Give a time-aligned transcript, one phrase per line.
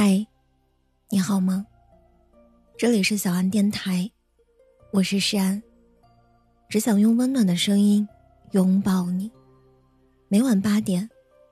[0.00, 0.24] 嗨，
[1.10, 1.66] 你好吗？
[2.76, 4.08] 这里是小安电台，
[4.92, 5.60] 我是诗安。
[6.68, 8.08] 只想用温暖的声音
[8.52, 9.28] 拥抱你。
[10.28, 11.10] 每晚八点，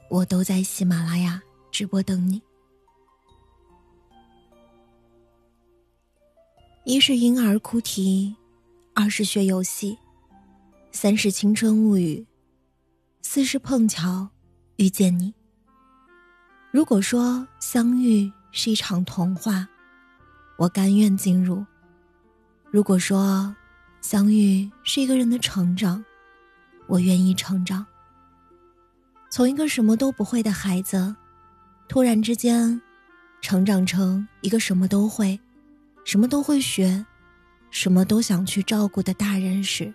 [0.08, 2.40] 我都在喜马拉雅直播等你。
[6.84, 8.32] 一是婴儿哭啼，
[8.94, 9.98] 二是学游戏，
[10.92, 12.24] 三是青春物语，
[13.22, 14.28] 四是碰巧
[14.76, 15.34] 遇见你。
[16.76, 19.66] 如果说相遇是一场童话，
[20.58, 21.64] 我甘愿进入；
[22.70, 23.56] 如果说
[24.02, 26.04] 相遇是一个人的成长，
[26.86, 27.86] 我愿意成长。
[29.30, 31.16] 从一个什么都不会的孩子，
[31.88, 32.78] 突然之间，
[33.40, 35.40] 成长成一个什么都会、
[36.04, 37.06] 什么都会学、
[37.70, 39.94] 什么都想去照顾的大人时，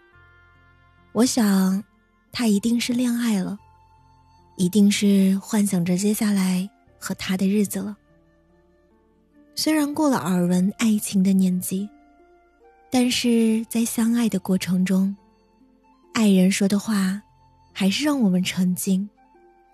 [1.12, 1.84] 我想，
[2.32, 3.60] 他一定是恋爱了。
[4.58, 6.70] 一定是幻想着接下来
[7.02, 7.98] 和他的日子了。
[9.56, 11.90] 虽然过了耳闻爱情的年纪，
[12.90, 15.14] 但是在相爱的过程中，
[16.14, 17.22] 爱人说的话，
[17.74, 19.10] 还是让我们沉浸、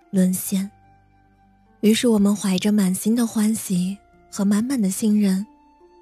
[0.09, 0.71] 沦陷。
[1.81, 3.97] 于是我们怀着满心的欢喜
[4.31, 5.45] 和满满的信任，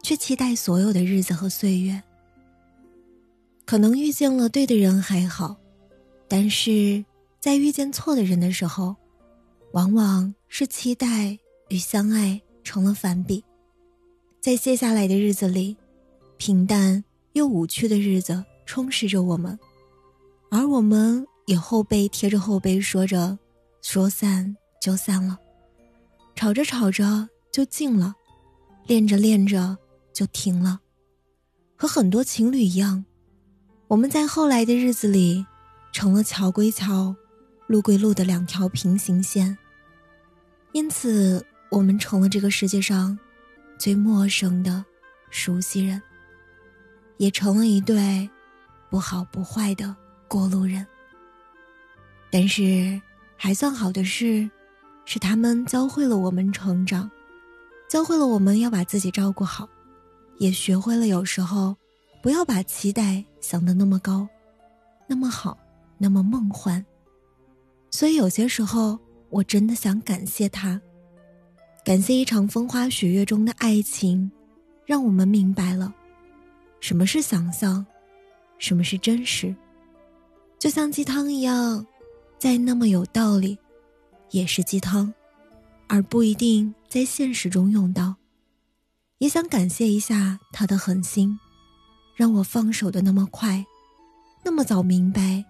[0.03, 2.01] 去期待所有的日子和岁月。
[3.65, 5.57] 可能遇见了对的人还好，
[6.27, 7.03] 但是。
[7.37, 8.95] 在遇见错的人的时候，
[9.73, 13.43] 往往是期待与相爱成了反比。
[14.39, 15.75] 在接下来的日子里，
[16.37, 17.03] 平淡
[17.33, 19.59] 又无趣的日子充实着我们，
[20.49, 23.37] 而我们也后背贴着后背说着
[23.83, 25.37] “说散就散了”，
[26.37, 28.15] 吵着吵着就静了，
[28.87, 29.77] 练着练着
[30.13, 30.79] 就停了。
[31.75, 33.03] 和很多情侣一样，
[33.89, 35.45] 我们在后来的日子里，
[35.91, 37.13] 成了桥归桥。
[37.67, 39.57] 路归路的两条平行线，
[40.75, 43.17] 因此我们成了这个世界上
[43.79, 44.83] 最陌生的
[45.29, 46.01] 熟悉人，
[47.15, 48.29] 也成了一对
[48.89, 49.95] 不好不坏的
[50.27, 50.85] 过路人。
[52.29, 53.01] 但是
[53.37, 54.49] 还算好的是，
[55.05, 57.09] 是他们教会了我们成长，
[57.87, 59.69] 教会了我们要把自己照顾好，
[60.39, 61.73] 也学会了有时候
[62.21, 64.27] 不要把期待想得那么高，
[65.07, 65.57] 那么好，
[65.97, 66.85] 那么梦幻。
[67.91, 68.99] 所以有些时候，
[69.29, 70.79] 我真的想感谢他，
[71.83, 74.31] 感谢一场风花雪月中的爱情，
[74.85, 75.93] 让我们明白了，
[76.79, 77.85] 什么是想象，
[78.57, 79.53] 什么是真实。
[80.57, 81.85] 就像鸡汤一样，
[82.39, 83.57] 再那么有道理，
[84.31, 85.13] 也是鸡汤，
[85.87, 88.15] 而不一定在现实中用到。
[89.17, 91.37] 也想感谢一下他的狠心，
[92.15, 93.65] 让我放手的那么快，
[94.43, 95.43] 那么早明白，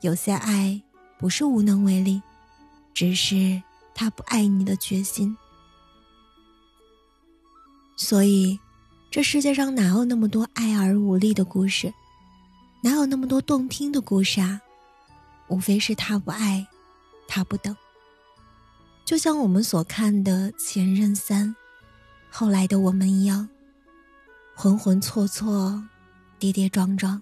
[0.00, 0.82] 有些爱。
[1.18, 2.20] 不是无能为力，
[2.94, 3.62] 只是
[3.94, 5.36] 他不爱你的决心。
[7.96, 8.58] 所以，
[9.10, 11.92] 这世界上哪有那么多爱而无力的故事？
[12.82, 14.60] 哪有那么多动听的故事啊？
[15.48, 16.66] 无非是他不爱，
[17.28, 17.76] 他不等。
[19.04, 21.48] 就像我们所看的《前任三》，
[22.30, 23.48] 后来的我们一样，
[24.54, 25.82] 浑浑错错，
[26.38, 27.20] 跌跌撞撞，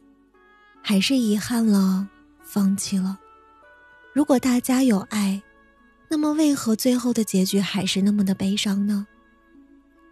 [0.83, 2.09] 还是遗憾了，
[2.43, 3.19] 放弃了。
[4.15, 5.43] 如果大家有爱，
[6.13, 9.07] 那么为何最后的结局还是那么的悲伤呢？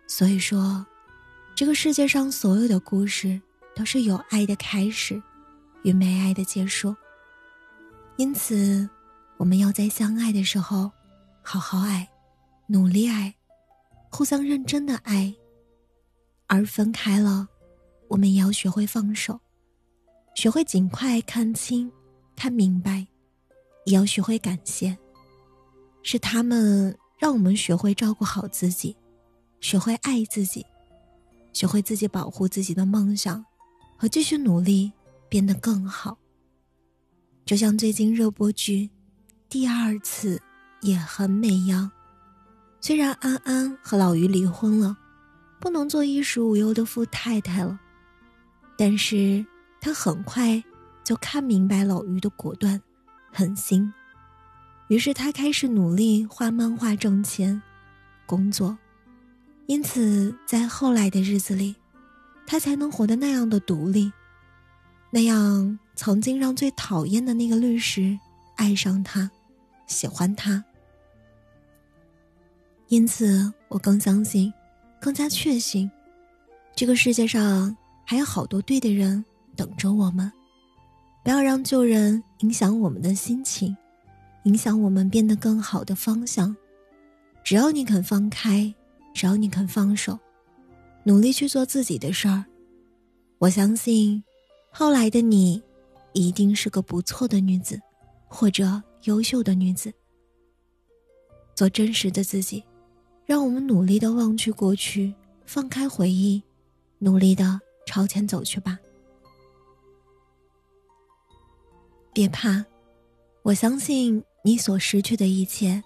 [0.07, 0.87] 所以说，
[1.57, 3.41] 这个世界上所有的故事
[3.75, 5.21] 都是有爱的开始，
[5.83, 6.95] 与没爱的结束。
[8.17, 8.89] 因此，
[9.39, 10.89] 我们要在相爱的时候，
[11.43, 12.09] 好好爱，
[12.69, 13.35] 努力爱，
[14.09, 15.35] 互相认真的爱；
[16.47, 17.49] 而分开了，
[18.07, 19.41] 我们也要学会放手，
[20.37, 21.91] 学会尽快看清、
[22.37, 23.05] 看明白。
[23.85, 24.97] 也要学会感谢，
[26.11, 28.97] 是他们让我们学会照顾好自己，
[29.61, 30.65] 学会爱自己，
[31.53, 33.45] 学会自己保护自己的梦想，
[33.95, 34.91] 和继续努力
[35.29, 36.17] 变得更好。
[37.45, 38.85] 就像最近热播剧
[39.51, 40.41] 《第二次
[40.81, 41.91] 也很美一》样，
[42.81, 44.97] 虽然安安和老于离婚了，
[45.61, 47.79] 不能做衣食无忧的富太太了，
[48.79, 49.45] 但是
[49.79, 50.65] 她很快
[51.05, 52.81] 就看明白老于的果断。
[53.31, 53.93] 狠心，
[54.89, 57.61] 于是他开始努力画漫画挣钱，
[58.27, 58.77] 工作，
[59.67, 61.77] 因此在后来的日子里，
[62.47, 64.11] 他才能活得那样的独立，
[65.11, 68.19] 那样曾经让最讨厌的那个律师
[68.57, 69.31] 爱上他，
[69.87, 70.65] 喜欢他。
[72.89, 74.51] 因此，我更相信，
[74.99, 75.91] 更加确信，
[76.75, 77.77] 这个世界上
[78.07, 79.23] 还有好多对的人
[79.55, 80.33] 等着我们。
[81.23, 83.77] 不要让旧人影响我们的心情，
[84.49, 86.57] 影响我们变得更好的方向。
[87.45, 88.75] 只要你肯放开，
[89.13, 90.19] 只要你肯放手，
[91.05, 92.43] 努力去做自己的事儿，
[93.37, 94.25] 我相信，
[94.71, 95.63] 后来的你，
[96.15, 97.79] 一定是个不错的女子，
[98.27, 99.93] 或者优秀的女子。
[101.55, 102.65] 做真实的自己，
[103.27, 105.13] 让我们努力的忘去过去，
[105.45, 106.43] 放开回忆，
[106.99, 108.79] 努力的朝前走去吧。
[112.15, 112.65] 别怕，
[113.43, 115.83] 我相信你所失去的一切，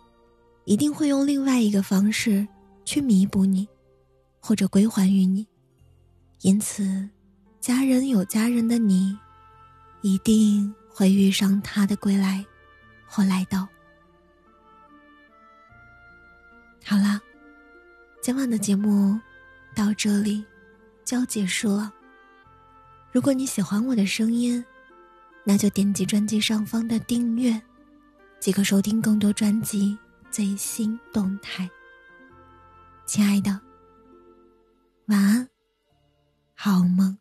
[0.64, 2.46] 一定会用另外一个方式
[2.84, 3.68] 去弥补你，
[4.40, 5.46] 或者归还于你。
[6.42, 7.08] 因此，
[7.60, 9.16] 家人有家人的你，
[10.02, 12.44] 一定会遇上他的归来，
[13.06, 13.66] 或来到。
[16.84, 17.20] 好啦，
[18.20, 19.18] 今晚的节目
[19.74, 20.44] 到这里
[21.04, 21.92] 就要结束了。
[23.12, 24.64] 如果你喜欢我的声音，
[25.44, 27.60] 那就点击专辑上方的订阅，
[28.42, 29.96] 即可收听更多专辑
[30.28, 31.70] 最新动态。
[33.06, 33.60] 亲爱的，
[35.06, 35.48] 晚安，
[36.52, 37.16] 好梦。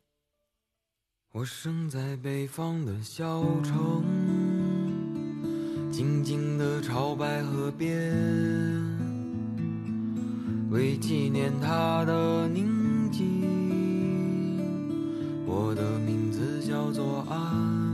[1.32, 4.04] 我生在北方的小城，
[5.92, 8.12] 静静的朝白河边，
[10.72, 13.44] 为纪念他的宁静，
[15.46, 17.91] 我的名字叫做安。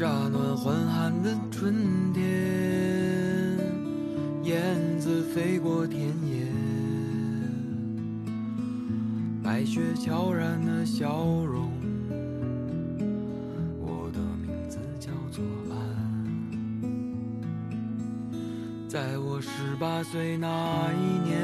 [0.00, 2.24] 乍暖还寒的春天，
[4.42, 6.46] 燕子飞过田野，
[9.42, 11.70] 白雪悄然的笑容。
[13.78, 15.76] 我的名字叫做安。
[18.88, 21.38] 在我十八岁那一年，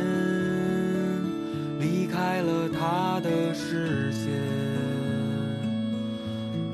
[1.79, 4.76] 离开了他的视线。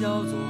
[0.00, 0.49] 叫做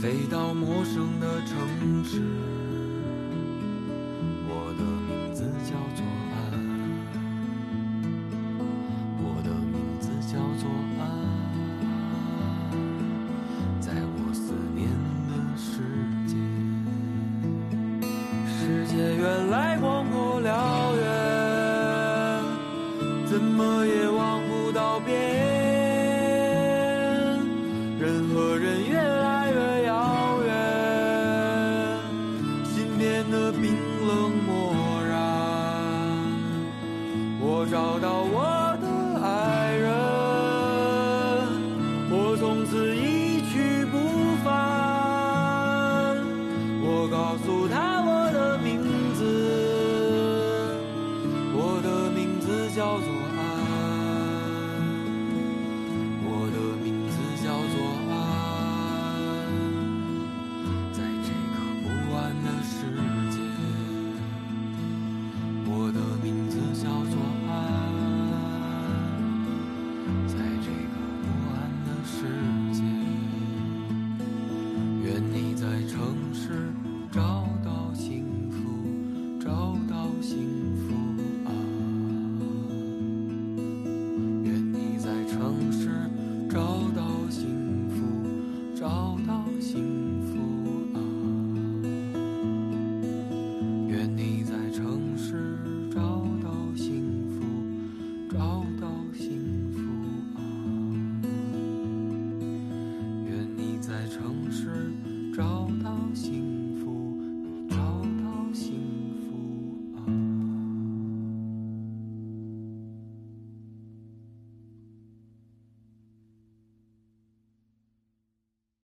[0.00, 2.22] 飞到陌生的城市，
[33.68, 35.18] 冰冷漠然。
[37.38, 38.67] 我找到我